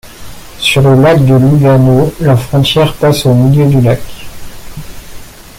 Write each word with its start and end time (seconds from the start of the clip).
Sur 0.57 0.81
le 0.81 0.99
lac 0.99 1.23
de 1.23 1.35
Lugano, 1.35 2.11
la 2.21 2.35
frontière 2.35 2.95
passe 2.95 3.27
au 3.27 3.35
milieu 3.35 3.67
du 3.69 3.81
lac. 3.81 4.01